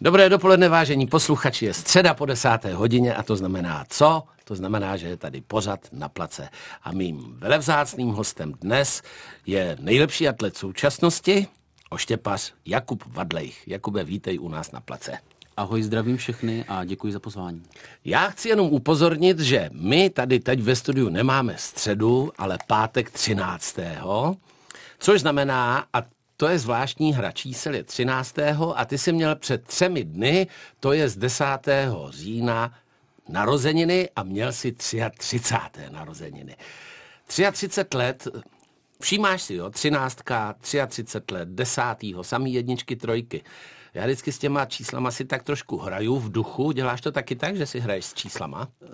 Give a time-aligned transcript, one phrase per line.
[0.00, 1.64] Dobré dopoledne, vážení posluchači.
[1.64, 4.22] Je středa po desáté hodině a to znamená co?
[4.44, 6.48] To znamená, že je tady pořad na place.
[6.82, 9.02] A mým velevzácným hostem dnes
[9.46, 11.46] je nejlepší atlet současnosti,
[11.90, 13.68] oštěpař Jakub Vadlejch.
[13.68, 15.18] Jakube, vítej u nás na place.
[15.56, 17.62] Ahoj, zdravím všechny a děkuji za pozvání.
[18.04, 23.78] Já chci jenom upozornit, že my tady teď ve studiu nemáme středu, ale pátek 13.
[24.98, 26.02] Což znamená, a
[26.36, 28.36] to je zvláštní hra čísel je 13.
[28.74, 30.46] a ty jsi měl před třemi dny,
[30.80, 31.44] to je z 10.
[32.08, 32.74] října,
[33.28, 35.40] narozeniny a měl si 33.
[35.90, 36.56] narozeniny.
[37.52, 38.28] 33 let,
[39.00, 40.18] všímáš si, jo, 13.
[40.60, 41.82] 33 let, 10.
[42.22, 43.42] samý jedničky, trojky.
[43.94, 46.72] Já vždycky s těma číslama si tak trošku hraju v duchu.
[46.72, 48.68] Děláš to taky tak, že si hraješ s číslama?
[48.82, 48.90] Uh,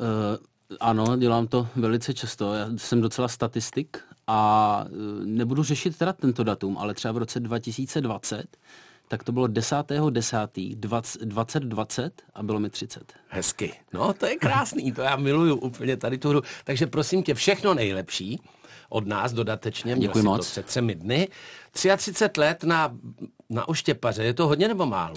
[0.80, 2.54] ano, dělám to velice často.
[2.54, 7.40] Já jsem docela statistik a e, nebudu řešit teda tento datum, ale třeba v roce
[7.40, 8.56] 2020
[9.10, 10.76] tak to bylo 10.10.
[11.24, 13.12] 2020 a bylo mi 30.
[13.28, 13.72] Hezky.
[13.92, 16.42] No, to je krásný, to já miluju úplně tady tu hru.
[16.64, 18.40] Takže prosím tě, všechno nejlepší
[18.88, 19.96] od nás dodatečně.
[19.98, 20.46] Děkuji moc.
[20.46, 21.28] to před třemi dny.
[21.72, 22.96] 33 let na,
[23.50, 25.16] na oštěpaře, je to hodně nebo málo?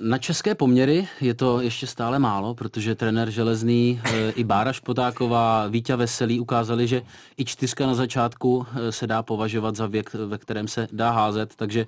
[0.00, 5.66] Na české poměry je to ještě stále málo, protože trenér Železný eh, i Bára Špotáková,
[5.66, 7.02] Vítě Veselý ukázali, že
[7.36, 11.56] i čtyřka na začátku eh, se dá považovat za věk, ve kterém se dá házet,
[11.56, 11.86] takže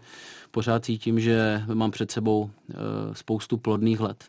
[0.51, 2.75] pořád cítím, že mám před sebou eh,
[3.13, 4.25] spoustu plodných let.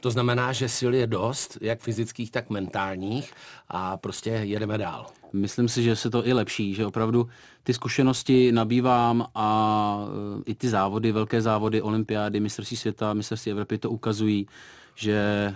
[0.00, 3.32] To znamená, že sil je dost, jak fyzických, tak mentálních
[3.68, 5.06] a prostě jedeme dál.
[5.32, 7.28] Myslím si, že se to i lepší, že opravdu
[7.62, 9.98] ty zkušenosti nabývám a
[10.38, 14.46] e, i ty závody, velké závody, olympiády, mistrovství světa, mistrovství Evropy to ukazují,
[14.94, 15.54] že e,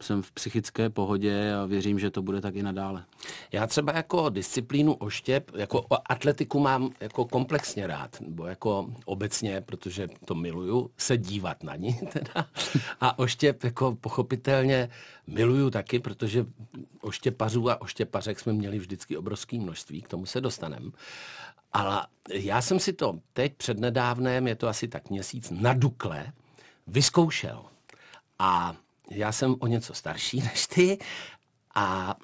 [0.00, 3.04] jsem v psychické pohodě a věřím, že to bude tak i nadále.
[3.52, 10.08] Já třeba jako disciplínu oštěp, jako atletiku mám jako komplexně rád, nebo jako obecně, protože
[10.24, 12.46] to miluju, se dívat na ní teda.
[13.00, 14.88] A oštěp jako pochopitelně
[15.26, 16.46] miluju taky, protože
[17.00, 20.90] oštěpařů a oštěpařek jsme měli vždycky obrovské množství, k tomu se dostaneme.
[21.72, 26.32] Ale já jsem si to teď přednedávném, je to asi tak měsíc, na Dukle
[26.86, 27.64] vyzkoušel.
[28.38, 28.76] A
[29.10, 30.98] já jsem o něco starší než ty
[31.74, 32.16] a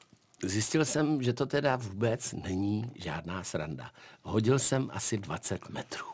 [0.43, 3.91] zjistil jsem, že to teda vůbec není žádná sranda.
[4.23, 6.07] Hodil jsem asi 20 metrů.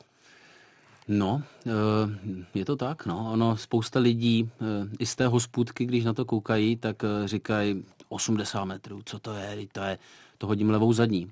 [1.09, 1.71] No, eh,
[2.55, 3.33] je to tak, no.
[3.33, 4.65] Ono, spousta lidí eh,
[4.99, 9.35] i z té hospůdky, když na to koukají, tak eh, říkají 80 metrů, co to
[9.35, 9.99] je, to je,
[10.39, 11.31] to hodím levou zadní.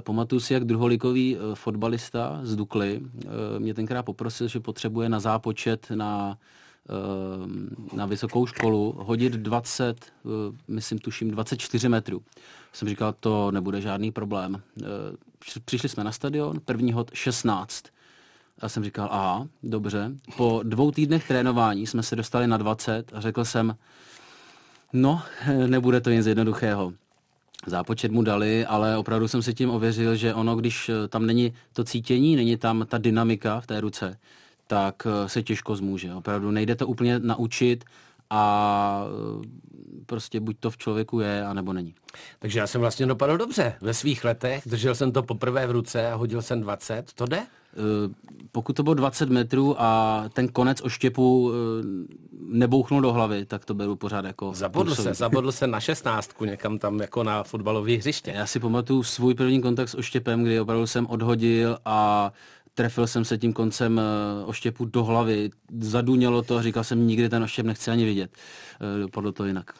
[0.00, 3.00] Pamatuju si, jak druholikový fotbalista z Dukly
[3.58, 6.38] mě tenkrát poprosil, že potřebuje na zápočet na
[7.92, 10.12] na vysokou školu hodit 20,
[10.68, 12.22] myslím tuším 24 metrů.
[12.72, 14.62] Jsem říkal, to nebude žádný problém.
[15.64, 17.84] Přišli jsme na stadion, první hod 16.
[18.60, 20.10] A jsem říkal, a dobře.
[20.36, 23.76] Po dvou týdnech trénování jsme se dostali na 20 a řekl jsem,
[24.92, 25.22] no,
[25.66, 26.92] nebude to nic jednoduchého.
[27.66, 31.84] Zápočet mu dali, ale opravdu jsem si tím ověřil, že ono, když tam není to
[31.84, 34.18] cítění, není tam ta dynamika v té ruce,
[34.68, 36.14] tak se těžko zmůže.
[36.14, 37.84] Opravdu nejde to úplně naučit
[38.30, 39.04] a
[40.06, 41.94] prostě buď to v člověku je, anebo není.
[42.38, 43.74] Takže já jsem vlastně dopadl dobře.
[43.80, 47.12] Ve svých letech držel jsem to poprvé v ruce a hodil jsem 20.
[47.12, 47.38] To jde?
[47.38, 48.14] Eh,
[48.52, 51.86] pokud to bylo 20 metrů a ten konec oštěpu eh,
[52.48, 54.52] nebouchnul do hlavy, tak to beru pořád jako...
[54.54, 58.32] Zabodl se, zabodl se na šestnáctku někam tam jako na fotbalové hřiště.
[58.36, 62.32] Já si pamatuju svůj první kontakt s oštěpem, kdy opravdu jsem odhodil a
[62.78, 65.50] trefil jsem se tím koncem eh, oštěpu do hlavy.
[65.80, 68.30] Zadunělo to a říkal jsem, nikdy ten oštěp nechci ani vidět.
[69.00, 69.70] Dopadlo to jinak.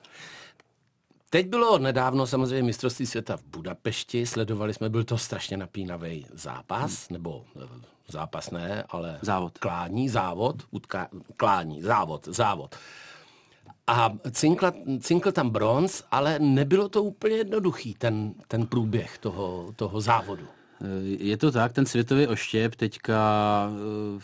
[1.30, 7.08] Teď bylo nedávno samozřejmě mistrovství světa v Budapešti, sledovali jsme, byl to strašně napínavý zápas,
[7.08, 7.14] hmm.
[7.14, 7.68] nebo eh,
[8.08, 9.58] zápas ne, ale závod.
[9.58, 12.76] klání, závod, utka, klání, závod, závod.
[13.86, 20.00] A cinkla, cinkl tam bronz, ale nebylo to úplně jednoduchý, ten, ten průběh toho, toho
[20.00, 20.44] závodu.
[20.80, 24.22] Eh, je to tak, ten světový oštěp teďka eh,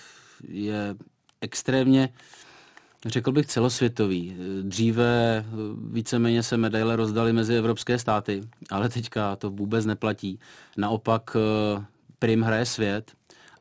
[0.48, 0.94] je
[1.40, 2.08] extrémně
[3.06, 4.36] Řekl bych celosvětový.
[4.62, 5.44] Dříve
[5.90, 10.38] víceméně se medaile rozdaly mezi evropské státy, ale teďka to vůbec neplatí.
[10.76, 11.84] Naopak eh,
[12.18, 13.12] prim hraje svět,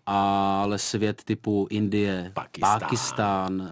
[0.05, 3.71] ale svět typu Indie, Pakistán, Pakistán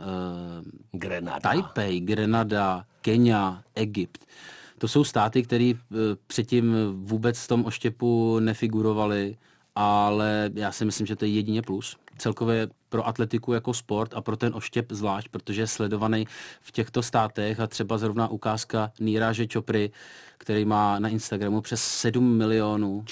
[0.91, 1.39] Grenada.
[1.39, 4.25] Taipei, Grenada, Kenia, Egypt.
[4.81, 5.97] To jsou státy, které uh,
[6.27, 9.37] předtím vůbec v tom oštěpu nefigurovaly,
[9.75, 14.21] ale já si myslím, že to je jedině plus celkově pro atletiku jako sport a
[14.21, 16.27] pro ten oštěp zvlášť, protože je sledovaný
[16.61, 19.91] v těchto státech a třeba zrovna ukázka Níráže Čopry,
[20.37, 23.05] který má na Instagramu přes 7 milionů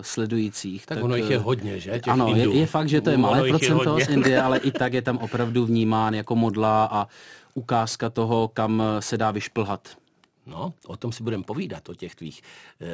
[0.00, 0.86] sledujících.
[0.86, 1.90] Tak, tak ono jich je hodně, že?
[1.90, 4.92] Těch ano, je, je fakt, že to je malé procento z Indie, ale i tak
[4.92, 7.06] je tam opravdu vnímán jako modla a
[7.54, 9.88] ukázka toho, kam se dá vyšplhat.
[10.48, 12.86] No, o tom si budeme povídat, o těch tvých e,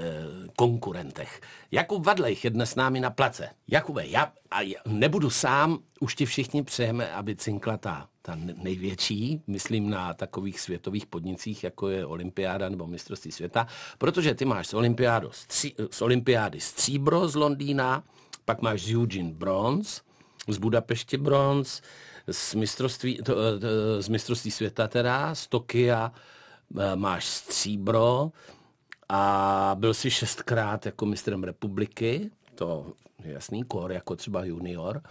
[0.56, 1.40] konkurentech.
[1.70, 3.48] Jakub Vadlejch je dnes s námi na place.
[3.68, 9.42] Jakube, já, a já nebudu sám, už ti všichni přejeme, aby cinkla ta, ta největší,
[9.46, 13.66] myslím na takových světových podnicích, jako je Olympiáda nebo mistrovství světa,
[13.98, 18.02] protože ty máš z, olympiádu, stří, z olympiády stříbro z Londýna,
[18.44, 20.02] pak máš z Eugene bronz,
[20.48, 21.82] z Budapešti bronz,
[22.30, 23.68] z mistrovství, to, to,
[24.02, 26.12] z mistrovství světa teda, z Tokia,
[26.94, 28.30] máš stříbro
[29.08, 32.92] a byl si šestkrát jako mistrem republiky, to
[33.24, 35.02] je jasný, kor jako třeba junior.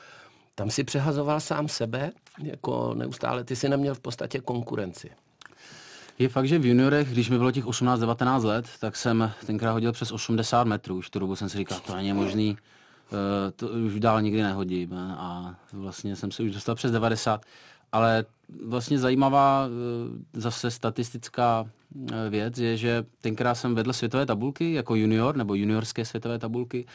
[0.56, 2.12] Tam si přehazoval sám sebe,
[2.44, 5.12] jako neustále, ty si neměl v podstatě konkurenci.
[6.20, 9.92] Je fakt, že v juniorech, když mi bylo těch 18-19 let, tak jsem tenkrát hodil
[9.92, 10.96] přes 80 metrů.
[10.96, 14.94] Už tu dobu jsem si říkal, to není možný, eh, to už dál nikdy nehodím.
[14.94, 17.46] A vlastně jsem se už dostal přes 90
[17.94, 18.26] ale
[18.66, 21.66] vlastně zajímavá eh, zase statistická
[22.12, 26.86] eh, věc je, že tenkrát jsem vedl světové tabulky jako junior nebo juniorské světové tabulky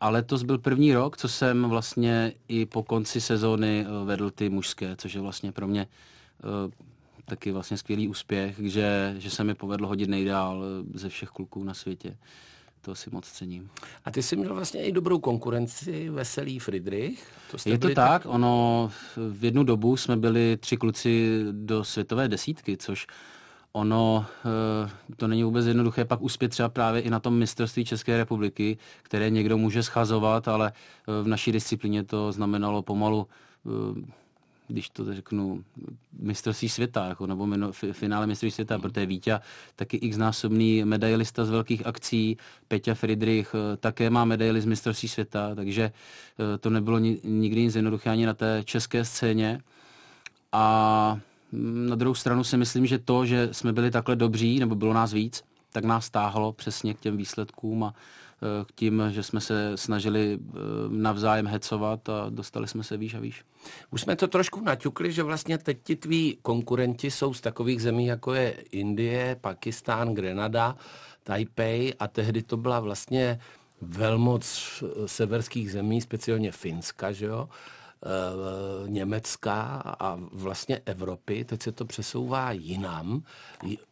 [0.00, 4.48] a letos byl první rok, co jsem vlastně i po konci sezóny eh, vedl ty
[4.48, 5.86] mužské, což je vlastně pro mě
[7.24, 11.74] taky vlastně skvělý úspěch, že, že se mi povedlo hodit nejdál ze všech kluků na
[11.74, 12.16] světě
[12.80, 13.70] to si moc cením.
[14.04, 17.26] A ty jsi měl vlastně i dobrou konkurenci, Veselý Friedrich.
[17.50, 22.28] To Je to tak, tak, ono v jednu dobu jsme byli tři kluci do světové
[22.28, 23.06] desítky, což
[23.72, 28.16] ono, eh, to není vůbec jednoduché pak uspět třeba právě i na tom mistrovství České
[28.16, 33.28] republiky, které někdo může schazovat, ale eh, v naší disciplíně to znamenalo pomalu
[33.66, 33.70] eh,
[34.68, 35.64] když to řeknu,
[36.18, 38.82] mistrovství světa, jako, nebo mino, finále mistrovství světa, mm.
[38.82, 39.40] protože Vítě
[39.76, 42.36] taky x-násobný medailista z velkých akcí,
[42.68, 47.74] Peťa Friedrich eh, také má medaily z mistrovství světa, takže eh, to nebylo nikdy nic
[47.74, 49.60] jednoduché ani na té české scéně.
[50.52, 51.20] A
[51.52, 54.92] mm, na druhou stranu si myslím, že to, že jsme byli takhle dobří, nebo bylo
[54.92, 57.94] nás víc, tak nás táhlo přesně k těm výsledkům a
[58.66, 60.56] k tím, že jsme se snažili eh,
[60.88, 63.44] navzájem hecovat a dostali jsme se výš a výš.
[63.90, 68.06] Už jsme to trošku naťukli, že vlastně teď ti tví konkurenti jsou z takových zemí,
[68.06, 70.76] jako je Indie, Pakistán, Grenada,
[71.22, 73.40] Taipei a tehdy to byla vlastně
[73.80, 74.44] velmoc
[75.06, 77.48] severských zemí, speciálně Finska, že jo?
[77.48, 83.22] E, Německa a vlastně Evropy, teď se to přesouvá jinam.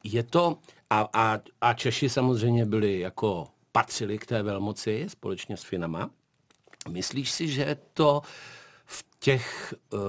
[0.05, 0.59] Je to,
[0.91, 3.47] a, a, a Češi samozřejmě byli jako
[3.77, 6.11] patřili k té velmoci společně s Finama.
[6.89, 8.23] Myslíš si, že to
[8.85, 10.01] v těch uh,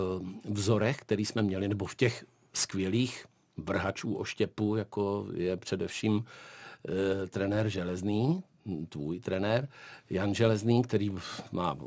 [0.53, 3.25] vzorech, který jsme měli, nebo v těch skvělých
[3.57, 6.23] vrhačů oštěpu, jako je především uh,
[7.29, 8.43] trenér Železný,
[8.89, 9.67] tvůj trenér,
[10.09, 11.11] Jan Železný, který
[11.51, 11.77] má,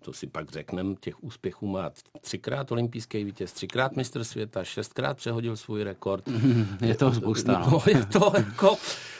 [0.00, 5.56] to si pak řekneme, těch úspěchů má třikrát olympijský vítěz, třikrát mistr světa, šestkrát přehodil
[5.56, 6.24] svůj rekord.
[6.80, 7.58] Je to spousta.
[7.70, 8.76] No, je to jako,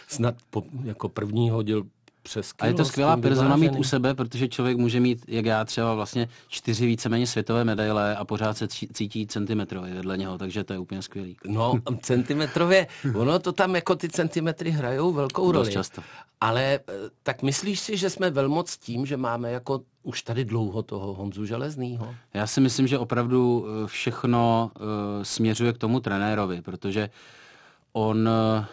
[0.09, 1.87] snad po, jako první hodil
[2.29, 5.65] přes A je to skvělá persona mít u sebe, protože člověk může mít, jak já
[5.65, 10.73] třeba vlastně čtyři víceméně světové medaile a pořád se cítí centimetrově vedle něho, takže to
[10.73, 11.37] je úplně skvělý.
[11.47, 15.65] No, centimetrově, ono to tam jako ty centimetry hrajou velkou roli.
[15.65, 16.03] Dost často.
[16.41, 16.81] Ale eh,
[17.23, 21.47] tak myslíš si, že jsme velmoc tím, že máme jako už tady dlouho toho Honzu
[21.47, 22.15] Železnýho?
[22.35, 24.87] Já si myslím, že opravdu eh, všechno uh,
[25.23, 27.11] směřuje k tomu trenérovi, protože
[27.93, 28.65] on uh,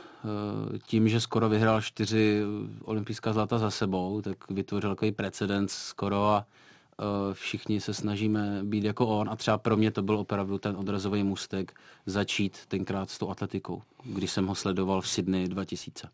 [0.86, 2.42] tím, že skoro vyhrál čtyři
[2.84, 8.84] olympijská zlata za sebou, tak vytvořil takový precedens skoro a eh, všichni se snažíme být
[8.84, 11.74] jako on a třeba pro mě to byl opravdu ten odrazový můstek
[12.06, 16.10] začít tenkrát s tou atletikou, když jsem ho sledoval v Sydney 2000.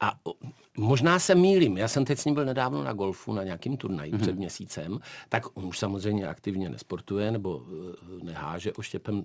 [0.00, 0.14] A
[0.76, 4.12] možná se mýlím, já jsem teď s ním byl nedávno na golfu na nějakým turnaji
[4.12, 4.20] mm-hmm.
[4.20, 9.24] před měsícem, tak on už samozřejmě aktivně nesportuje nebo eh, neháže oštěpem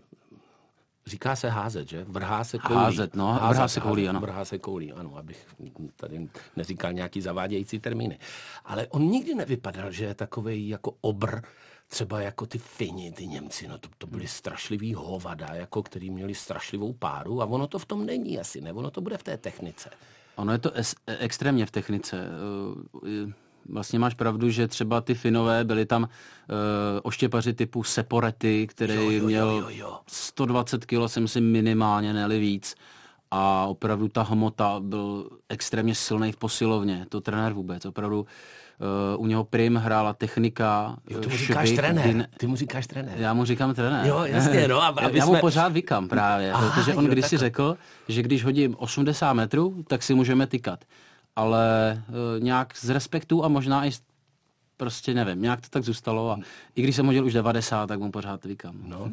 [1.08, 2.04] Říká se házet, že?
[2.04, 2.80] Vrhá se koulí.
[2.80, 4.20] Házet, no, házet, vrhá se koulí, ano.
[4.20, 5.48] Vrhá se koulí, ano, abych
[5.96, 8.20] tady neříkal nějaký zavádějící termíny.
[8.66, 11.42] Ale on nikdy nevypadal, že je takový jako obr,
[11.88, 16.36] třeba jako ty Fini, ty Němci, no to, to byly strašlivý hovada, jako který měli
[16.36, 18.74] strašlivou páru a ono to v tom není asi, ne?
[18.74, 19.90] Ono to bude v té technice.
[20.36, 22.28] Ono je to es, extrémně v technice.
[23.02, 23.32] Uh,
[23.70, 26.08] vlastně máš pravdu, že třeba ty Finové byli tam uh,
[27.04, 30.00] oštěpaři typu Seporety, který jo, jo, měl jo, jo, jo.
[30.08, 32.76] 120 kg, jsem si minimálně, neli víc.
[33.32, 37.06] A opravdu ta hmota byl extrémně silný v posilovně.
[37.10, 37.86] To trenér vůbec.
[37.86, 38.26] Opravdu
[39.16, 40.96] Uh, u něho prim hrála technika.
[41.10, 42.08] Jo, ty mu říkáš švik, trenér.
[42.08, 42.28] Din...
[42.38, 43.14] Ty mu říkáš trenér.
[43.18, 44.08] Já mu říkám trenér.
[44.08, 44.82] Jo, jasně, no.
[44.82, 45.26] A, já jsme...
[45.26, 49.84] mu pořád vykám právě, Aha, protože on když si řekl, že když hodím 80 metrů,
[49.88, 50.86] tak si můžeme tykat
[51.38, 53.92] ale uh, nějak z respektu a možná i
[54.78, 56.40] prostě nevím, nějak to tak zůstalo a
[56.76, 58.76] i když jsem hodil už 90, tak mu pořád vykám.
[58.86, 59.00] No.
[59.00, 59.12] Uh,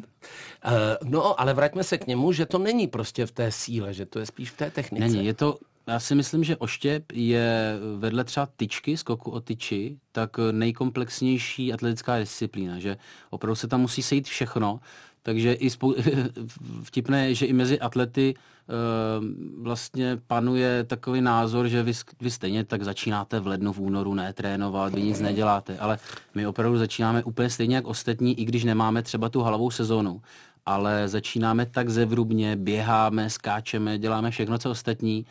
[1.03, 4.19] no, ale vraťme se k němu, že to není prostě v té síle, že to
[4.19, 5.07] je spíš v té technice.
[5.07, 9.97] Není, je to, já si myslím, že oštěp je vedle třeba tyčky, skoku o tyči,
[10.11, 12.97] tak nejkomplexnější atletická disciplína, že
[13.29, 14.79] opravdu se tam musí sejít všechno,
[15.25, 15.95] takže i spou-
[16.83, 21.91] vtipné je, že i mezi atlety uh, vlastně panuje takový názor, že vy,
[22.21, 25.97] vy stejně tak začínáte v lednu, v únoru ne trénovat, vy nic neděláte, ale
[26.35, 30.21] my opravdu začínáme úplně stejně jak ostatní, i když nemáme třeba tu halovou sezónu
[30.65, 35.25] ale začínáme tak zevrubně, běháme, skáčeme, děláme všechno, co ostatní,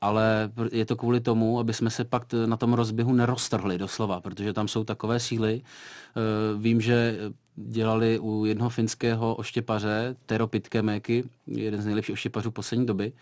[0.00, 4.52] ale je to kvůli tomu, aby jsme se pak na tom rozběhu neroztrhli doslova, protože
[4.52, 5.62] tam jsou takové síly.
[5.62, 7.18] Eh, vím, že
[7.56, 13.12] dělali u jednoho finského oštěpaře, Tero Pitkemeky, jeden z nejlepších oštěpařů poslední doby,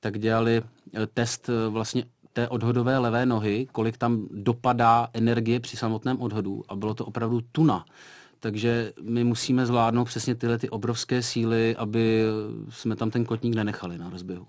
[0.00, 0.62] tak dělali
[0.94, 6.62] eh, test eh, vlastně té odhodové levé nohy, kolik tam dopadá energie při samotném odhodu
[6.68, 7.84] a bylo to opravdu tuna.
[8.40, 12.24] Takže my musíme zvládnout přesně tyhle ty obrovské síly, aby
[12.68, 14.46] jsme tam ten kotník nenechali na rozběhu.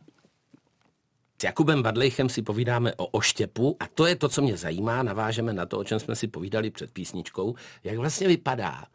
[1.42, 5.04] S Jakubem Badlejchem si povídáme o oštěpu a to je to, co mě zajímá.
[5.04, 7.56] Navážeme na to, o čem jsme si povídali před písničkou.
[7.84, 8.86] Jak vlastně vypadá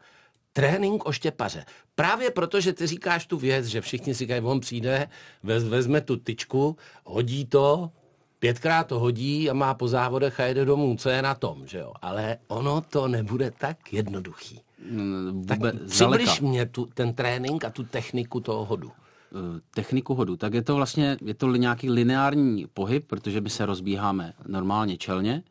[0.57, 1.65] trénink oštěpaře.
[1.95, 5.09] Právě proto, že ty říkáš tu věc, že všichni si říkají, on přijde,
[5.43, 7.91] vez, vezme tu tyčku, hodí to,
[8.39, 10.95] pětkrát to hodí a má po závodech a jede domů.
[10.99, 11.93] Co je na tom, že jo?
[12.01, 14.61] Ale ono to nebude tak jednoduchý.
[14.91, 15.59] Mm, tak
[15.89, 18.91] přibliž mě tu, ten trénink a tu techniku toho hodu.
[18.91, 23.65] Eh, techniku hodu, tak je to vlastně je to nějaký lineární pohyb, protože my se
[23.65, 25.43] rozbíháme normálně čelně,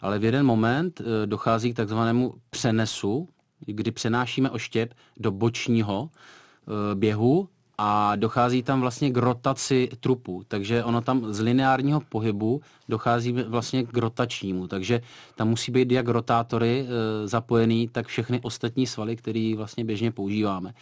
[0.00, 3.28] ale v jeden moment eh, dochází k takzvanému přenesu,
[3.66, 7.48] kdy přenášíme oštěp do bočního eh, běhu
[7.78, 13.86] a dochází tam vlastně k rotaci trupu, takže ono tam z lineárního pohybu dochází vlastně
[13.86, 15.00] k rotačnímu, takže
[15.34, 16.86] tam musí být jak rotátory
[17.24, 20.74] zapojený, tak všechny ostatní svaly, které vlastně běžně používáme.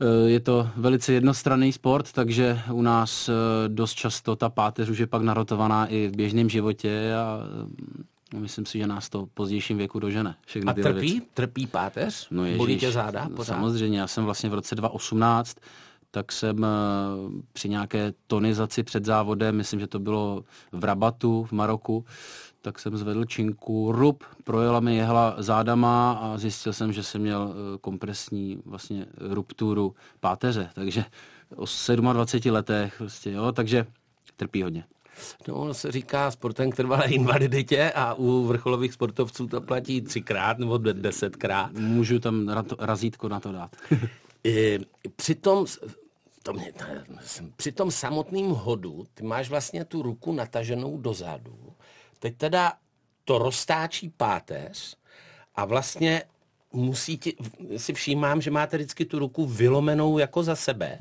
[0.00, 3.32] Eh, je to velice jednostranný sport, takže u nás eh,
[3.68, 8.02] dost často ta páteř už je pak narotovaná i v běžném životě a eh,
[8.40, 10.36] myslím si, že nás to v pozdějším věku dožene.
[10.46, 11.12] Všechny a trpí?
[11.12, 11.26] Věci.
[11.34, 12.28] Trpí páteř?
[12.30, 13.28] No ježiš, Bolí tě záda?
[13.36, 13.54] Pořád?
[13.54, 15.56] Samozřejmě, já jsem vlastně v roce 2018
[16.14, 16.66] tak jsem
[17.52, 22.04] při nějaké tonizaci před závodem, myslím, že to bylo v Rabatu v Maroku,
[22.62, 27.54] tak jsem zvedl činku, rub, projela mi jehla zádama a zjistil jsem, že jsem měl
[27.54, 31.04] eh, kompresní vlastně rupturu páteře, takže
[31.56, 31.64] o
[32.12, 33.86] 27 letech prostě, jo, takže
[34.36, 34.84] trpí hodně.
[35.48, 40.58] No, ono se říká sportem k trvalé invaliditě a u vrcholových sportovců to platí třikrát
[40.58, 41.72] nebo desetkrát.
[41.72, 43.76] Můžu tam razítko na to dát.
[45.16, 45.66] Přitom
[46.42, 46.72] to mě,
[47.56, 51.74] při tom samotným hodu ty máš vlastně tu ruku nataženou dozadu
[52.24, 52.72] Teď teda
[53.24, 54.96] to roztáčí páteř
[55.54, 56.22] a vlastně
[56.72, 57.36] musí ti,
[57.76, 60.98] si všímám, že máte vždycky tu ruku vylomenou jako za sebe.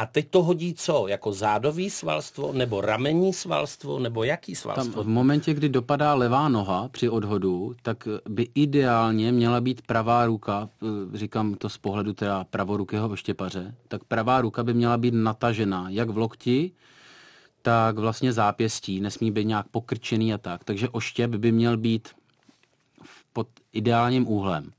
[0.00, 1.08] A teď to hodí co?
[1.08, 4.94] Jako zádový svalstvo, nebo ramenní svalstvo, nebo jaký svalstvo?
[4.94, 10.26] Tam v momentě, kdy dopadá levá noha při odhodu, tak by ideálně měla být pravá
[10.26, 15.14] ruka, eh, říkám to z pohledu teda pravorukého oštěpaře, tak pravá ruka by měla být
[15.14, 16.72] natažená jak v lokti,
[17.62, 20.64] tak vlastně zápěstí nesmí být nějak pokrčený a tak.
[20.64, 22.08] Takže oštěp by měl být
[23.32, 24.70] pod ideálním úhlem.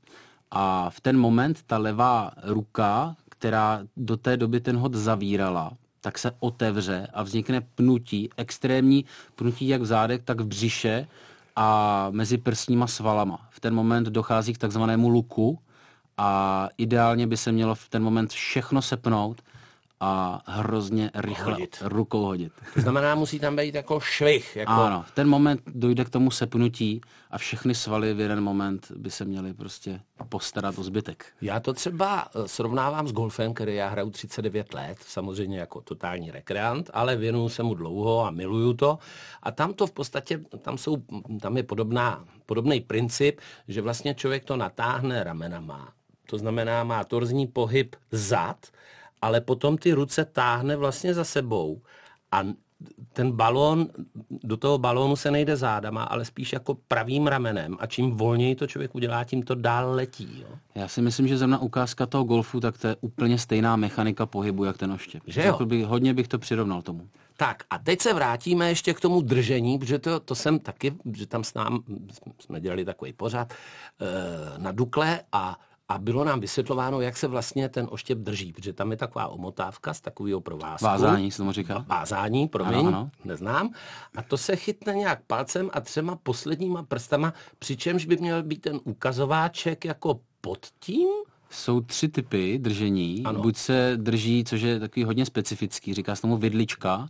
[0.50, 6.18] A v ten moment ta levá ruka, která do té doby ten hod zavírala, tak
[6.18, 11.06] se otevře a vznikne pnutí, extrémní pnutí jak v zádech, tak v břiše
[11.56, 13.48] a mezi prsníma svalama.
[13.50, 15.58] V ten moment dochází k takzvanému luku
[16.16, 19.42] a ideálně by se mělo v ten moment všechno sepnout
[20.04, 21.82] a hrozně rychle hodit.
[21.84, 22.52] rukou hodit.
[22.74, 24.56] To znamená, musí tam být jako švih.
[24.56, 24.72] Jako...
[24.72, 29.10] Ano, v ten moment dojde k tomu sepnutí a všechny svaly v jeden moment by
[29.10, 31.26] se měly prostě postarat o zbytek.
[31.40, 36.30] Já to třeba eh, srovnávám s golfem, který já hraju 39 let, samozřejmě jako totální
[36.30, 38.98] rekreant, ale věnuju se mu dlouho a miluju to.
[39.42, 40.96] A tam to v podstatě, tam, jsou,
[41.40, 45.92] tam je podobná, podobný princip, že vlastně člověk to natáhne ramenama.
[46.26, 48.66] To znamená, má torzní pohyb zad,
[49.22, 51.82] ale potom ty ruce táhne vlastně za sebou
[52.32, 52.42] a
[53.12, 53.88] ten balón,
[54.30, 58.66] do toho balónu se nejde zádama, ale spíš jako pravým ramenem a čím volněji to
[58.66, 60.40] člověk udělá, tím to dál letí.
[60.40, 60.58] Jo?
[60.74, 64.64] Já si myslím, že zrovna ukázka toho golfu, tak to je úplně stejná mechanika pohybu,
[64.64, 65.22] jak ten oštěp.
[65.26, 65.66] Že jo?
[65.66, 67.08] Bych, hodně bych to přirovnal tomu.
[67.36, 71.26] Tak a teď se vrátíme ještě k tomu držení, protože to, to jsem taky, že
[71.26, 71.82] tam s nám
[72.40, 75.58] jsme dělali takový pořad e, na Dukle a
[75.88, 79.94] a bylo nám vysvětlováno, jak se vlastně ten oštěp drží, protože tam je taková omotávka
[79.94, 80.84] z takového provázku.
[80.84, 81.84] Vázání se tomu říká.
[81.88, 83.10] Vázání, promiň, ano, ano.
[83.24, 83.70] neznám.
[84.16, 88.80] A to se chytne nějak palcem a třema posledníma prstama, přičemž by měl být ten
[88.84, 91.08] ukazováček jako pod tím,
[91.50, 93.22] jsou tři typy držení.
[93.24, 93.42] Ano.
[93.42, 97.08] Buď se drží, což je takový hodně specifický, říká se tomu vidlička,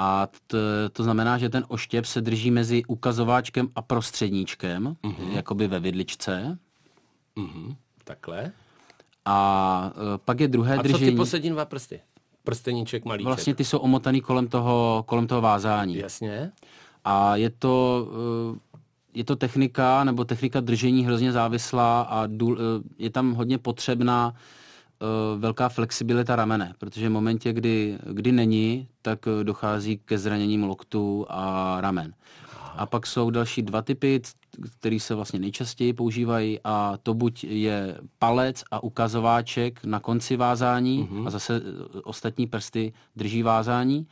[0.00, 0.56] a to,
[0.92, 5.32] to znamená, že ten oštěp se drží mezi ukazováčkem a prostředníčkem, uh-huh.
[5.32, 6.58] jakoby ve vidličce.
[7.38, 7.76] Uh-huh.
[8.04, 8.52] Takhle.
[9.24, 11.06] A uh, pak je druhé a držení.
[11.06, 12.00] A co ty poslední dva prsty?
[12.44, 13.26] Prsteníček, malíček.
[13.26, 15.96] Vlastně ty jsou omotaný kolem toho, kolem toho vázání.
[15.96, 16.52] Jasně.
[17.04, 18.06] A je to,
[18.50, 18.56] uh,
[19.14, 22.58] je to technika, nebo technika držení hrozně závislá a důl, uh,
[22.98, 24.34] je tam hodně potřebná
[25.38, 31.76] velká flexibilita ramene, protože v momentě, kdy, kdy není, tak dochází ke zraněním loktu a
[31.80, 32.14] ramen.
[32.78, 34.20] A pak jsou další dva typy,
[34.78, 41.08] které se vlastně nejčastěji používají a to buď je palec a ukazováček na konci vázání
[41.08, 41.26] mm-hmm.
[41.26, 41.60] a zase e,
[42.00, 44.06] ostatní prsty drží vázání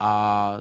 [0.00, 0.52] a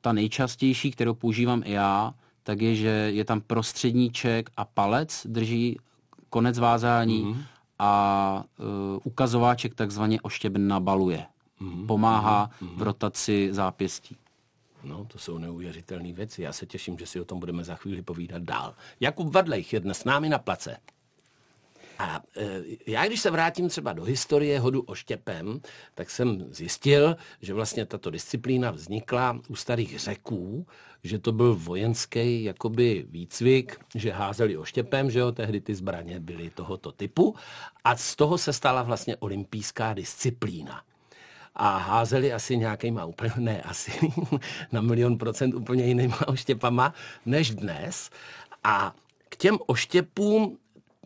[0.00, 5.78] ta nejčastější, kterou používám i já, tak je, že je tam prostředníček a palec drží
[6.30, 7.42] konec vázání mm-hmm.
[7.78, 8.66] a uh,
[9.04, 11.26] ukazováček takzvaně oštěb nabaluje.
[11.60, 11.86] Mm-hmm.
[11.86, 12.76] Pomáhá mm-hmm.
[12.76, 14.16] v rotaci zápěstí.
[14.84, 16.42] No, to jsou neuvěřitelné věci.
[16.42, 18.74] Já se těším, že si o tom budeme za chvíli povídat dál.
[19.00, 20.76] Jakub Vadlejch je dnes s námi na place.
[21.98, 25.60] A e, já, když se vrátím třeba do historie hodu oštěpem,
[25.94, 30.66] tak jsem zjistil, že vlastně tato disciplína vznikla u starých řeků,
[31.04, 36.50] že to byl vojenský jakoby výcvik, že házeli oštěpem, že jo, tehdy ty zbraně byly
[36.50, 37.36] tohoto typu
[37.84, 40.82] a z toho se stala vlastně olympijská disciplína
[41.54, 43.92] a házeli asi nějakýma úplně, ne asi,
[44.72, 46.94] na milion procent úplně jinýma oštěpama
[47.26, 48.10] než dnes.
[48.64, 48.94] A
[49.28, 50.58] k těm oštěpům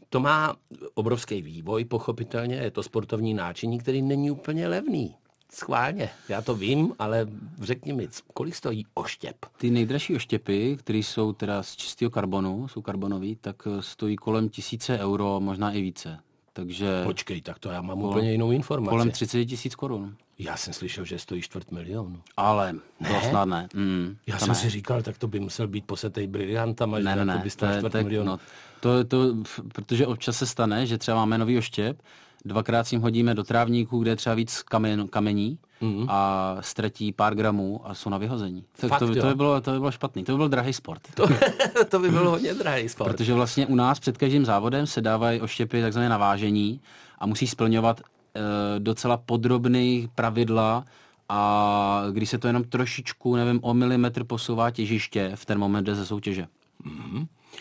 [0.08, 0.56] to má
[0.94, 5.14] obrovský vývoj, pochopitelně, je to sportovní náčiní, který není úplně levný.
[5.52, 7.26] Schválně, já to vím, ale
[7.62, 9.36] řekni mi, kolik stojí oštěp?
[9.58, 14.98] Ty nejdražší oštěpy, které jsou teda z čistého karbonu, jsou karbonový, tak stojí kolem tisíce
[14.98, 16.18] euro, možná i více.
[16.56, 17.04] Takže...
[17.04, 18.90] Počkej, tak to já mám kolem, úplně jinou informaci.
[18.90, 20.16] Kolem 30 tisíc korun.
[20.38, 22.20] Já jsem slyšel, že stojí čtvrt milionu.
[22.36, 23.08] Ale ne?
[23.08, 23.68] to snad ne.
[23.74, 24.54] Mm, Já jsem ne.
[24.54, 27.92] si říkal, tak to by musel být posetej briliantama, ne, ne, ne, by to, čtvrt
[27.92, 28.26] to, milionu.
[28.26, 28.38] No,
[28.80, 29.34] to, to,
[29.72, 32.02] protože občas se stane, že třeba máme nový oštěp,
[32.44, 36.06] dvakrát s ním hodíme do trávníku, kde je třeba víc kamen, kamení mm.
[36.08, 38.64] a ztratí pár gramů a jsou na vyhození.
[38.80, 40.24] Tak Fakt, to, by, to, by bylo, to by bylo špatný.
[40.24, 41.00] To by byl drahý sport.
[41.14, 41.26] To,
[41.88, 43.12] to by bylo hodně drahý sport.
[43.12, 46.80] Protože vlastně u nás před každým závodem se dávají oštěpy takzvané na vážení
[47.18, 50.84] a musí splňovat e, docela podrobný pravidla
[51.28, 55.94] a když se to jenom trošičku, nevím, o milimetr posouvá těžiště, v ten moment jde
[55.94, 56.46] ze soutěže.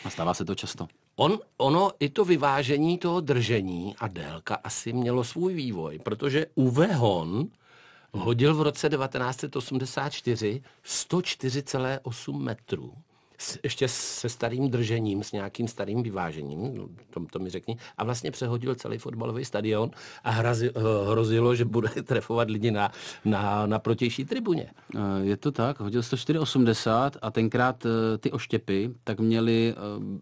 [0.04, 0.88] A stává se to často.
[1.16, 6.94] On, ono i to vyvážení toho držení a délka asi mělo svůj vývoj, protože Uwe
[6.94, 7.48] Hon
[8.12, 12.94] hodil v roce 1984 104,8 metrů
[13.63, 18.32] ještě se starým držením, s nějakým starým vyvážením, no, to, to mi řekni, a vlastně
[18.32, 19.91] přehodil celý fotbalový stadion
[20.24, 20.72] a hrazi,
[21.10, 22.91] hrozilo, že bude trefovat lidi na,
[23.26, 24.72] na, na protější tribuně.
[24.96, 30.22] Eh, je to tak, hodil 104,80 a tenkrát eh, ty oštěpy tak měli eh,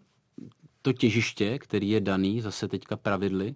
[0.82, 3.54] to těžiště, který je daný zase teďka pravidly,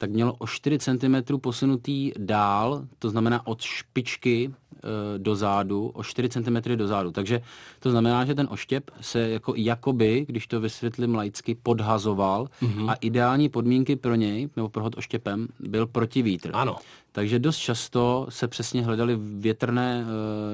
[0.00, 6.02] tak mělo o 4 cm posunutý dál, to znamená od špičky e, do zádu, o
[6.04, 7.10] 4 cm do zádu.
[7.10, 7.40] Takže
[7.80, 12.90] to znamená, že ten oštěp se jako, jakoby, když to vysvětlím laicky, podhazoval mm-hmm.
[12.90, 16.50] a ideální podmínky pro něj, nebo pro hod oštěpem, byl protivítr.
[16.52, 16.76] Ano.
[17.12, 20.04] Takže dost často se přesně hledali větrné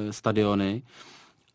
[0.08, 0.82] e, stadiony,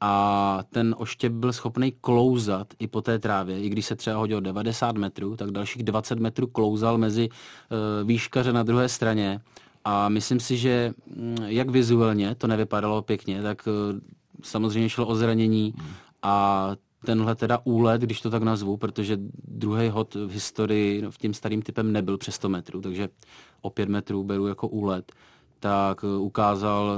[0.02, 3.62] a ten oštěp byl schopný klouzat i po té trávě.
[3.62, 8.54] I když se třeba hodil 90 metrů, tak dalších 20 metrů klouzal mezi uh, výškaře
[8.54, 9.40] na druhé straně.
[9.86, 14.00] A myslím si, že mm, jak vizuálně to nevypadalo pěkně, tak uh,
[14.44, 15.74] samozřejmě šlo o zranění
[16.22, 16.68] a
[17.06, 21.62] tenhle teda úlet, když to tak nazvu, protože druhý hod v historii v tím starým
[21.62, 23.10] typem nebyl přes 100 metrů, takže
[23.62, 25.12] o 5 metrů beru jako úlet,
[25.60, 26.98] tak uh, ukázal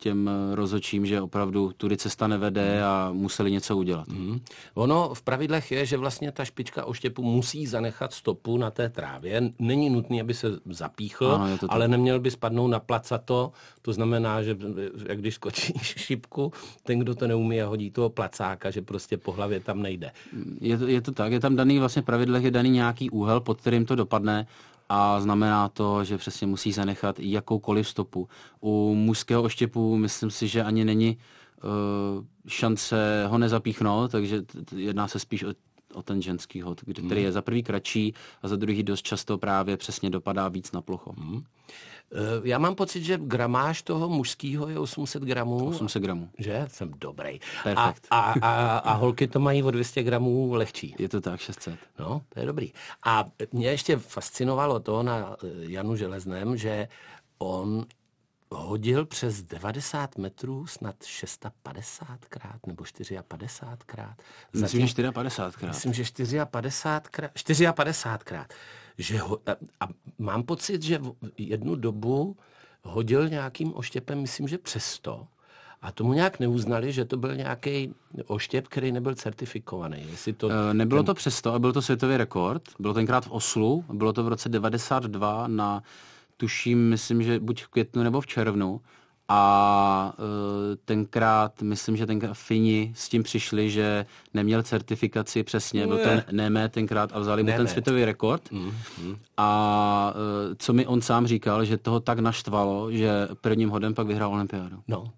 [0.00, 4.08] těm eh, rozočím, že opravdu tudy cesta nevede a museli něco udělat.
[4.08, 4.40] Mm.
[4.74, 9.52] Ono v pravidlech je, že vlastně ta špička oštěpu musí zanechat stopu na té trávě.
[9.58, 13.52] Není nutný, aby se zapíchl, ano, ale neměl by spadnout na placato.
[13.82, 14.56] To znamená, že
[15.08, 19.32] jak když skočíš šipku, ten, kdo to neumí a hodí toho placáka, že prostě po
[19.32, 20.12] hlavě tam nejde.
[20.60, 23.60] Je to, je to tak, je tam daný vlastně pravidlech je daný nějaký úhel, pod
[23.60, 24.46] kterým to dopadne
[24.92, 28.28] a znamená to, že přesně musí zanechat jakoukoliv stopu.
[28.60, 34.42] U mužského oštěpu myslím si, že ani není uh, šance ho nezapíchnout, takže
[34.76, 35.52] jedná se spíš o
[35.94, 37.18] o ten ženský hod, který hmm.
[37.18, 41.12] je za prvý kratší a za druhý dost často právě přesně dopadá víc na plocho.
[41.12, 41.44] Hmm.
[42.44, 45.68] Já mám pocit, že gramáž toho mužského je 800 gramů.
[45.68, 46.30] 800 gramů.
[46.38, 46.66] Že?
[46.68, 47.40] Jsem dobrý.
[47.62, 48.06] Perfekt.
[48.10, 50.94] A, a, a, a holky to mají o 200 gramů lehčí.
[50.98, 51.74] Je to tak, 600.
[51.98, 52.72] No, to je dobrý.
[53.04, 56.88] A mě ještě fascinovalo to na Janu Železném, že
[57.38, 57.86] on
[58.50, 64.14] hodil přes 90 metrů snad 650krát nebo 54krát.
[64.52, 65.66] Myslím, že 54krát.
[65.66, 67.30] Myslím, že 54krát.
[67.72, 68.46] 54krát.
[68.98, 71.00] Že ho, a, a mám pocit, že
[71.38, 72.36] jednu dobu
[72.82, 75.26] hodil nějakým oštěpem, myslím, že přes 100.
[75.82, 77.94] A tomu nějak neuznali, že to byl nějaký
[78.26, 80.06] oštěp, který nebyl certifikovaný.
[80.10, 81.06] Jestli to, e, Nebylo ten...
[81.06, 82.62] to přesto, byl to světový rekord.
[82.78, 85.82] Bylo tenkrát v Oslu, bylo to v roce 92 na
[86.40, 88.80] tuším, myslím, že buď v květnu nebo v červnu.
[89.28, 90.24] A uh,
[90.84, 96.68] tenkrát, myslím, že tenkrát Fini s tím přišli, že neměl certifikaci přesně, byl to Neme
[96.68, 98.52] tenkrát a vzali mu ten světový rekord.
[98.52, 98.72] Mm,
[99.02, 99.16] mm.
[99.36, 104.06] A uh, co mi on sám říkal, že toho tak naštvalo, že prvním hodem pak
[104.06, 104.82] vyhrál olympiádu.
[104.88, 105.12] No.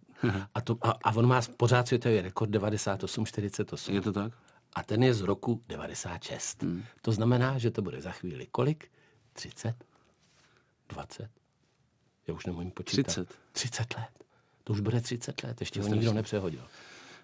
[0.55, 3.95] A, to, a, a on má pořád světový rekord 98-48.
[3.95, 4.33] Je to tak?
[4.75, 6.63] A ten je z roku 96.
[6.63, 6.83] Mm.
[7.03, 8.89] To znamená, že to bude za chvíli kolik?
[9.33, 9.75] 30?
[10.93, 11.29] 20?
[12.27, 13.07] Já už nemůžu počítat.
[13.07, 13.29] 30.
[13.53, 14.25] 30 let.
[14.65, 16.63] To už bude 30 let, ještě to ho nikdo nepřehodil.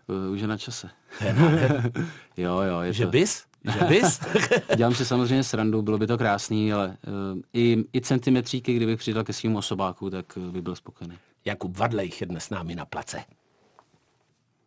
[0.06, 0.90] Uh, už je na čase.
[2.36, 2.80] jo, jo.
[2.80, 3.10] Je že to...
[3.10, 3.44] bys?
[3.72, 4.20] Že bys?
[4.76, 9.24] Dělám si samozřejmě srandu, bylo by to krásný, ale uh, i, i centimetříky, kdybych přidal
[9.24, 11.18] ke svým osobáku, tak uh, by byl spokojený.
[11.44, 13.24] Jakub Vadlejch je dnes s námi na place.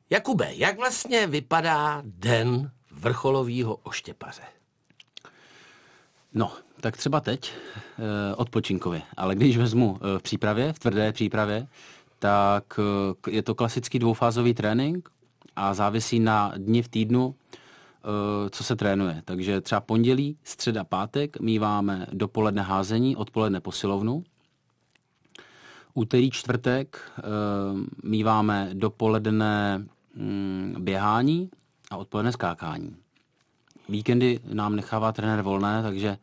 [0.09, 4.43] Jakube, jak vlastně vypadá den vrcholového oštěpaře?
[6.33, 11.67] No, tak třeba teď eh, odpočinkově, ale když vezmu eh, v přípravě, v tvrdé přípravě,
[12.19, 15.09] tak eh, je to klasický dvoufázový trénink
[15.55, 17.35] a závisí na dni v týdnu,
[18.49, 19.21] co se trénuje.
[19.25, 24.23] Takže třeba pondělí, středa, pátek míváme dopoledne házení, odpoledne posilovnu.
[25.93, 27.11] Úterý, čtvrtek
[28.03, 31.49] míváme dopoledne mm, běhání
[31.91, 32.95] a odpoledne skákání.
[33.89, 36.17] Víkendy nám nechává trenér volné, takže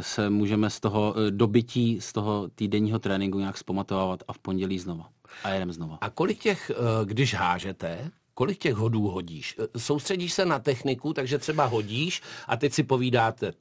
[0.00, 4.78] se můžeme z toho eh, dobytí, z toho týdenního tréninku nějak zpamatovávat a v pondělí
[4.78, 5.08] znova.
[5.44, 5.98] A jedeme znova.
[6.00, 9.56] A kolik těch, eh, když hážete, kolik těch hodů hodíš?
[9.76, 13.52] Soustředíš se na techniku, takže třeba hodíš a teď si povídáte,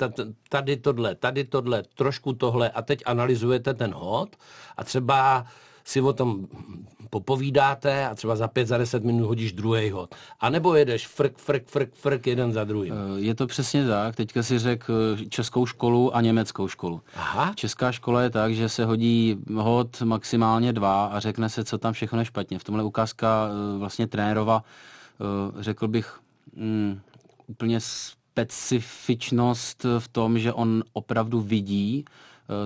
[0.49, 4.36] tady tohle, tady tohle, trošku tohle a teď analyzujete ten hod
[4.77, 5.45] a třeba
[5.88, 6.47] si o tom
[7.10, 10.15] popovídáte a třeba za pět, za deset minut hodíš druhý hod.
[10.39, 12.93] A nebo jedeš frk, frk, frk, frk jeden za druhým.
[12.93, 14.15] Eh, je to přesně tak.
[14.15, 17.02] Teďka si řekl eh, českou školu a německou školu.
[17.15, 17.54] Aha.
[17.56, 21.93] Česká škola je tak, že se hodí hod maximálně dva a řekne se, co tam
[21.93, 22.60] všechno je špatně.
[22.60, 24.63] V tomhle ukázka eh, vlastně trenérova,
[25.60, 26.19] řekl bych,
[26.58, 27.02] um,
[27.47, 32.06] úplně specifičnost v tom, že on opravdu vidí,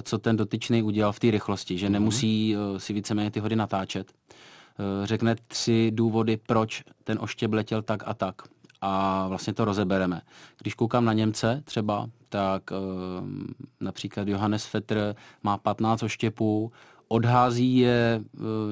[0.03, 1.91] co ten dotyčný udělal v té rychlosti, že mm-hmm.
[1.91, 4.11] nemusí eh, si víceméně ty hody natáčet.
[4.11, 8.41] Eh, řekne tři důvody, proč ten oštěb letěl tak a tak.
[8.81, 10.21] A vlastně to rozebereme.
[10.61, 12.63] Když koukám na Němce třeba, tak
[13.79, 16.71] například Johannes Vetter má 15 oštěpů,
[17.07, 18.21] odhází je,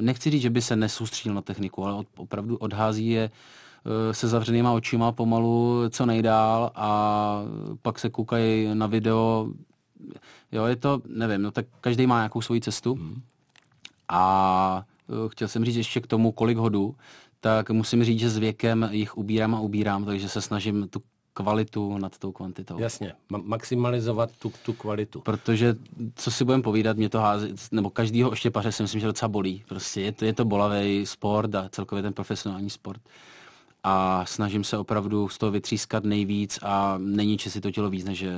[0.01, 3.31] nechci říct, že by se nesoustředil na techniku, ale opravdu odhází je
[4.11, 7.41] se zavřenýma očima pomalu co nejdál a
[7.81, 9.47] pak se koukají na video
[10.51, 12.93] Jo, je to, nevím, no tak každý má nějakou svoji cestu.
[12.93, 13.21] Hmm.
[14.07, 16.95] A uh, chtěl jsem říct ještě k tomu, kolik hodů,
[17.39, 21.01] tak musím říct, že s věkem jich ubírám a ubírám, takže se snažím tu
[21.33, 22.79] kvalitu nad tou kvantitou.
[22.79, 25.21] Jasně, ma- maximalizovat tu, tu kvalitu.
[25.21, 25.75] Protože,
[26.15, 29.63] co si budeme povídat, mě to hází, nebo každýho oštěpaře si myslím, že docela bolí.
[29.67, 33.01] Prostě je to, je to bolavý sport a celkově ten profesionální sport
[33.89, 38.19] a snažím se opravdu z toho vytřískat nejvíc a neníčit si to tělo víc, než
[38.19, 38.33] je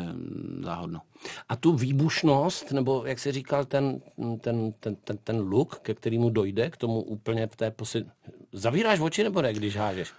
[0.63, 1.01] záhodno.
[1.49, 4.01] A tu výbušnost, nebo jak jsi říkal, ten,
[4.41, 8.05] ten, ten, ten, ten look, ke kterému dojde, k tomu úplně v té posi...
[8.53, 10.13] Zavíráš oči nebo ne, když hážeš?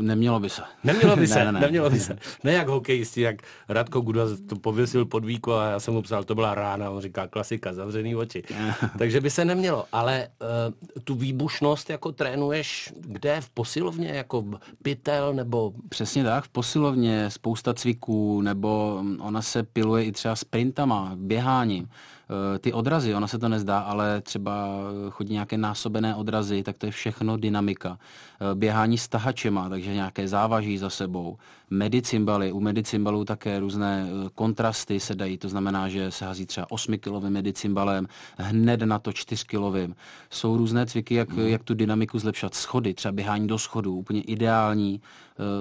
[0.00, 0.62] Nemělo by se.
[0.84, 1.60] Nemělo by se, ne, ne, ne.
[1.60, 2.18] nemělo by se.
[2.44, 3.36] Ne jak hokejisti, jak
[3.68, 7.00] Radko Guda to pověsil pod víko a já jsem mu psal, to byla rána, on
[7.00, 8.42] říká klasika, zavřený oči.
[8.98, 13.40] Takže by se nemělo, ale uh, tu výbušnost jako trénuješ kde?
[13.40, 14.44] V posilovně, jako
[14.82, 15.72] pytel nebo...
[15.88, 21.88] Přesně tak, v posilovně spousta cviků, nebo ona se piluje i třeba sprintama, běháním.
[22.24, 24.68] Eh, ty odrazy, ono se to nezdá, ale třeba
[25.10, 27.98] chodí nějaké násobené odrazy, tak to je všechno dynamika.
[28.40, 31.36] Eh, běhání s tahačema, takže nějaké závaží za sebou.
[31.70, 36.66] Medicimbaly, u medicimbalů také různé eh, kontrasty se dají, to znamená, že se hazí třeba
[36.66, 38.06] 8-kilovým medicimbalem,
[38.38, 39.94] hned na to 4-kilovým.
[40.30, 41.46] Jsou různé cviky, jak, mm.
[41.46, 42.54] jak tu dynamiku zlepšat.
[42.54, 45.00] Schody, třeba běhání do schodů, úplně ideální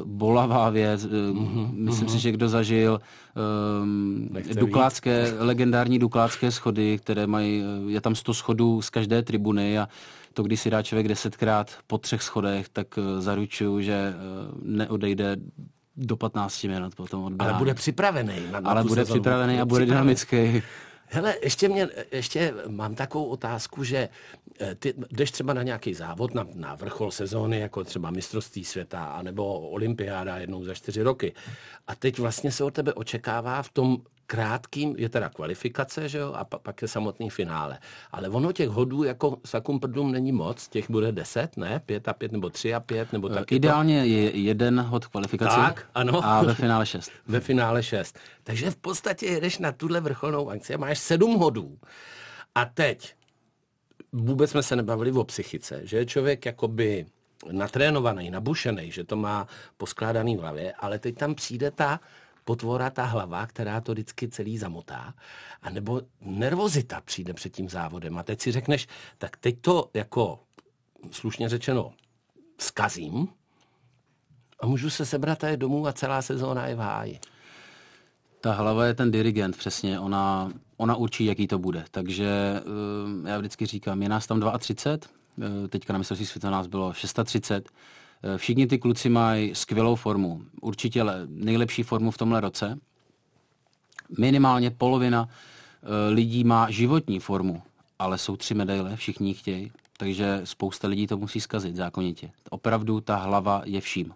[0.06, 1.06] bolavá věc.
[1.06, 2.12] Mm-hmm, Myslím mm-hmm.
[2.12, 3.02] si, že kdo zažil
[3.82, 9.88] um, duklácké, legendární duklácké schody, které mají, je tam 100 schodů z každé tribuny a
[10.34, 12.88] to, když si dá člověk desetkrát po třech schodech, tak
[13.20, 14.14] zaručuju, že
[14.62, 15.38] neodejde
[15.98, 18.34] do 15 minut potom od Ale bude připravený.
[18.52, 19.20] Na, na Ale bude sezonu.
[19.20, 20.64] připravený a bude dynamický.
[21.14, 24.10] Hele, ještě, mě, ještě mám takovou otázku, že
[24.60, 29.06] eh, ty jdeš třeba na nějaký závod, na, na vrchol sezóny, jako třeba mistrovství světa,
[29.06, 31.34] anebo olympiáda jednou za čtyři roky.
[31.88, 33.98] A teď vlastně se od tebe očekává v tom
[34.34, 37.78] krátkým, je teda kvalifikace, že jo, a pak je samotný finále.
[38.12, 41.82] Ale ono těch hodů jako sakum prdům není moc, těch bude deset, ne?
[41.86, 43.52] Pět a pět, nebo tři a pět, nebo tak.
[43.52, 44.08] Ideálně to...
[44.08, 46.26] je jeden hod kvalifikace tak, ano.
[46.26, 47.12] a ve finále šest.
[47.28, 48.20] ve finále šest.
[48.44, 51.78] Takže v podstatě jedeš na tuhle vrcholnou akci a máš sedm hodů.
[52.56, 53.16] A teď,
[54.12, 57.06] vůbec jsme se nebavili o psychice, že je člověk jakoby
[57.52, 62.00] natrénovaný, nabušený, že to má poskládaný v hlavě, ale teď tam přijde ta
[62.44, 65.14] potvora, ta hlava, která to vždycky celý zamotá,
[65.62, 68.18] a nebo nervozita přijde před tím závodem.
[68.18, 70.40] A teď si řekneš, tak teď to jako
[71.12, 71.94] slušně řečeno
[72.58, 73.28] skazím
[74.60, 77.20] a můžu se sebrat a je domů a celá sezóna je v háji.
[78.42, 80.00] Ta hlava je ten dirigent, přesně.
[80.00, 81.86] Ona, ona určí, jaký to bude.
[81.92, 82.62] Takže
[83.26, 85.10] eh, já vždycky říkám, je nás tam 32,
[85.64, 88.03] eh, teďka na mistrovství světa nás bylo 630, Eh,
[88.38, 90.42] všichni ty kluci mají skvělou formu.
[90.62, 92.80] Určitě nejlepší formu v tomhle roce.
[94.20, 97.62] Minimálně polovina eh, lidí má životní formu,
[98.00, 102.32] ale jsou tři medaile, všichni chtějí, takže spousta lidí to musí zkazit zákonitě.
[102.50, 104.14] Opravdu ta hlava je vším.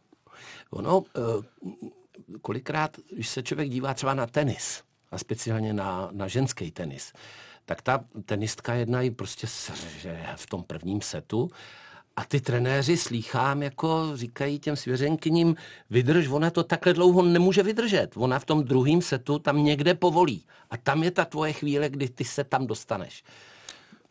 [0.70, 1.44] Ono, eh,
[2.42, 7.14] kolikrát, když se člověk dívá třeba na tenis, a speciálně na, na ženský tenis,
[7.66, 9.48] tak ta tenistka jedna i prostě
[10.36, 11.50] v tom prvním setu
[12.18, 15.56] a ty trenéři slýchám, jako říkají těm svěřenkyním,
[15.90, 18.12] vydrž, ona to takhle dlouho nemůže vydržet.
[18.16, 20.44] Ona v tom druhém setu tam někde povolí.
[20.70, 23.24] A tam je ta tvoje chvíle, kdy ty se tam dostaneš.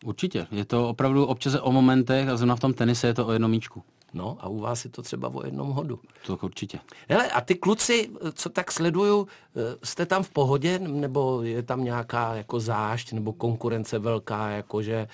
[0.05, 0.47] Určitě.
[0.51, 3.51] Je to opravdu občas o momentech a zrovna v tom tenise je to o jednom
[3.51, 3.83] míčku.
[4.14, 6.01] No a u vás je to třeba o jednom hodu.
[6.27, 6.79] To určitě.
[7.09, 11.85] Hele, a ty kluci, co tak sleduju, eh, jste tam v pohodě, nebo je tam
[11.85, 15.09] nějaká jako zášť, nebo konkurence velká, jakože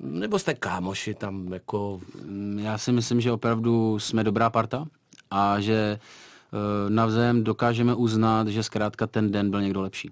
[0.00, 2.00] nebo jste kámoši tam jako...
[2.24, 4.86] Mm, já si myslím, že opravdu jsme dobrá parta
[5.30, 10.10] a že eh, navzájem dokážeme uznat, že zkrátka ten den byl někdo lepší.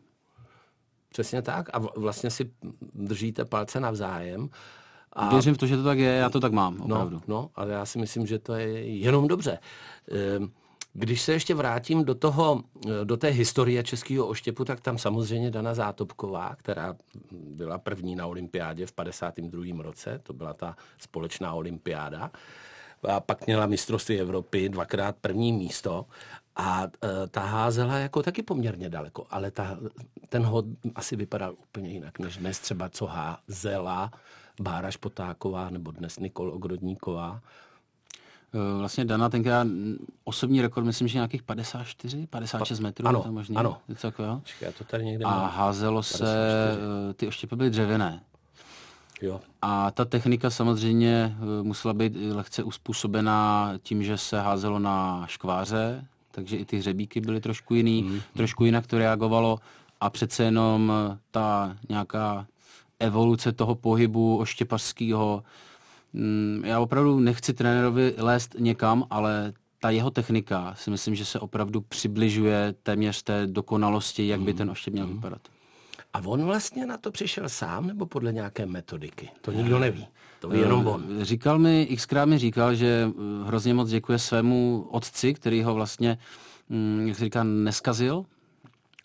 [1.08, 2.50] Přesně tak a vlastně si
[2.94, 4.48] držíte palce navzájem.
[5.12, 5.28] A...
[5.28, 7.16] Věřím v to, že to tak je, já to tak mám, no, opravdu.
[7.16, 9.58] No, no ale já si myslím, že to je jenom dobře.
[10.10, 10.50] Ehm,
[10.94, 12.62] když se ještě vrátím do, toho,
[13.04, 16.96] do té historie českého oštěpu, tak tam samozřejmě Dana Zátopková, která
[17.30, 19.82] byla první na olympiádě v 52.
[19.82, 22.30] roce, to byla ta společná olympiáda,
[23.08, 26.06] a pak měla mistrovství Evropy, dvakrát první místo
[26.56, 29.78] a e, ta házela jako taky poměrně daleko, ale ta,
[30.28, 34.10] ten hod asi vypadal úplně jinak, než dnes třeba co házela
[34.60, 37.40] Bára Špotáková nebo dnes Nikol Ogrodníková.
[38.54, 39.66] Eh, vlastně Dana tenkrát
[40.24, 43.06] osobní rekord, myslím, že nějakých 54, 56 metrů.
[43.06, 43.78] Ano, to možný, ano.
[43.88, 44.40] Něco takového.
[44.44, 46.18] Čekaj, to tady někde A házelo 54.
[46.18, 46.78] se,
[47.10, 48.20] eh, ty oštěpy byly dřevěné.
[49.22, 49.40] Jo.
[49.62, 56.04] A ta technika samozřejmě eh, musela být lehce uspůsobená tím, že se házelo na škváře,
[56.30, 58.20] takže i ty hřebíky byly trošku jiný, mm.
[58.36, 59.58] trošku jinak to reagovalo
[60.00, 60.92] a přece jenom
[61.30, 62.46] ta nějaká
[63.00, 65.42] evoluce toho pohybu oštěpařského
[66.64, 71.80] já opravdu nechci trenérovi lézt někam, ale ta jeho technika si myslím, že se opravdu
[71.80, 74.58] přibližuje téměř té dokonalosti, jak by hmm.
[74.58, 75.14] ten oštěp měl hmm.
[75.14, 75.40] vypadat.
[76.12, 79.30] A on vlastně na to přišel sám nebo podle nějaké metodiky?
[79.40, 80.06] To nikdo neví.
[80.40, 81.04] To ví jenom on.
[81.20, 85.74] Eh, říkal mi, xkrát mi říkal, že eh, hrozně moc děkuje svému otci, který ho
[85.74, 86.18] vlastně,
[86.68, 88.24] mm, jak se říká, neskazil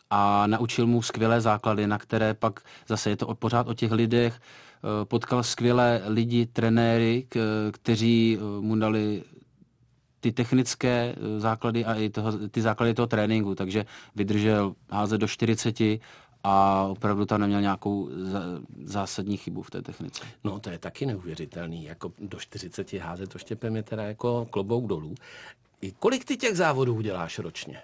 [0.10, 4.40] a naučil mu skvělé základy, na které pak zase je to pořád o těch lidech,
[4.40, 4.69] Eh,
[5.04, 7.28] potkal skvělé lidi, trenéry,
[7.72, 9.24] kteří eh, mu dali
[10.20, 15.28] ty technické eh, základy a i toho, ty základy toho tréninku, takže vydržel házet do
[15.28, 15.76] 40
[16.44, 18.10] a opravdu tam neměl nějakou
[18.84, 20.24] zásadní chybu v té technice.
[20.44, 24.88] No to je taky neuvěřitelný, jako do 40 házet to štěpem je teda jako klobouk
[24.88, 25.16] dolů.
[25.82, 27.82] I kolik ty těch závodů uděláš ročně?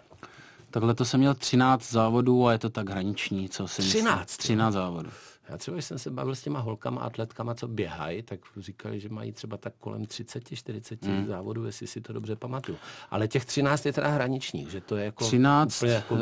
[0.72, 4.20] Takhle to jsem měl 13 závodů a je to tak hraniční, co si 13?
[4.20, 4.38] Myslím.
[4.38, 5.10] 13 závodů.
[5.50, 9.10] Já třeba, když jsem se bavil s těma holkama, atletkama, co běhají, tak říkali, že
[9.10, 11.28] mají třeba tak kolem 30-40 mm.
[11.28, 12.78] závodů, jestli si to dobře pamatuju.
[13.12, 15.26] Ale těch 13 je teda hraničních, že to je jako...
[15.26, 16.16] 13, jako...
[16.16, 16.20] Uh,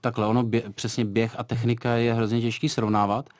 [0.00, 3.30] takhle, ono bě, přesně běh a technika je hrozně těžký srovnávat,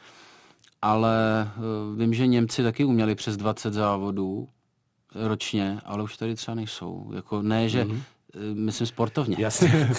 [0.82, 4.48] ale uh, vím, že Němci taky uměli přes 20 závodů,
[5.14, 7.10] ročně, ale už tady třeba nejsou.
[7.14, 8.02] Jako ne, že mm-hmm.
[8.54, 9.36] Myslím sportovně.
[9.38, 9.90] Jasně.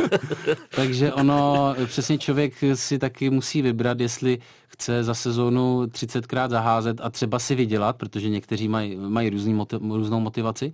[0.74, 7.10] Takže ono, přesně člověk si taky musí vybrat, jestli chce za sezónu 30krát zaházet a
[7.10, 10.72] třeba si vydělat, protože někteří mají, mají různý motiv, různou motivaci,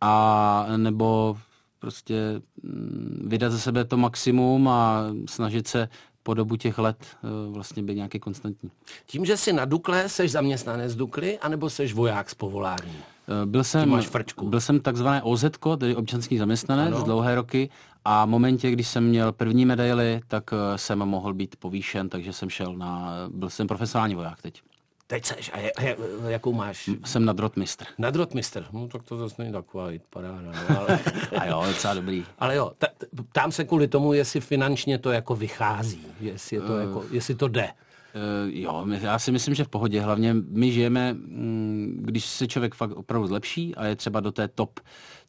[0.00, 1.36] a nebo
[1.78, 5.88] prostě mm, vydat ze sebe to maximum a snažit se
[6.22, 8.70] po dobu těch let eh, vlastně být nějaký konstantní.
[9.06, 12.96] Tím, že jsi na Dukle, seš zaměstnanec Dukly, anebo seš voják z povolání?
[13.28, 14.00] Eh, byl jsem,
[14.42, 15.44] byl jsem takzvané OZ,
[15.78, 17.04] tedy občanský zaměstnanec, ano.
[17.04, 17.70] dlouhé roky
[18.04, 22.32] a v momentě, když jsem měl první medaily, tak eh, jsem mohl být povýšen, takže
[22.32, 24.62] jsem šel na, byl jsem profesionální voják teď.
[25.08, 25.96] Teď seš, a, je, a je,
[26.28, 26.90] jakou máš?
[27.04, 27.84] Jsem nadrotmistr.
[27.98, 30.40] Nadrotmistr, no tak to zase není taková paráda.
[30.42, 31.00] No, ale...
[31.38, 32.24] a jo, docela dobrý.
[32.38, 32.86] Ale jo, ta,
[33.32, 37.34] tam se kvůli tomu, jestli finančně to jako vychází, jestli, je to uh, jako, jestli
[37.34, 37.68] to jde.
[38.16, 40.00] Uh, jo, já si myslím, že v pohodě.
[40.00, 44.48] Hlavně my žijeme, mm, když se člověk fakt opravdu zlepší a je třeba do té
[44.48, 44.80] top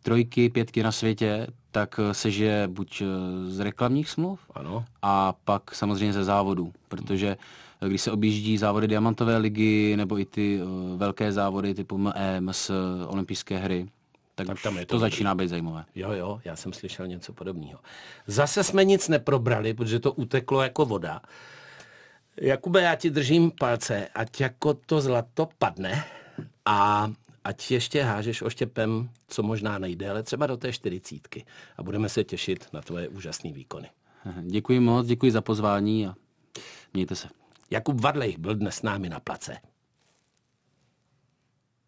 [0.04, 3.04] trojky, pětky na světě, tak se žije buď
[3.48, 4.86] z reklamních smluv ano.
[5.02, 7.38] a pak samozřejmě ze závodů, protože
[7.88, 10.60] když se objíždí závody diamantové ligy nebo i ty
[10.96, 12.72] velké závody typu ME, MS,
[13.08, 13.88] olympijské hry,
[14.36, 15.86] tak, tak tam je to, to začíná být zajímavé.
[15.96, 17.80] Jo, jo, já jsem slyšel něco podobného.
[18.28, 21.22] Zase jsme nic neprobrali, protože to uteklo jako voda.
[22.42, 26.04] Jakube, já ti držím palce, ať jako to zlato padne
[26.66, 27.12] a
[27.44, 31.46] ať ještě hážeš oštěpem, co možná nejde, ale třeba do té čtyřicítky.
[31.78, 33.90] A budeme se těšit na tvoje úžasné výkony.
[34.42, 36.16] Děkuji moc, děkuji za pozvání a
[36.94, 37.28] mějte se.
[37.72, 39.58] Jakub Vadlej byl dnes s námi na place.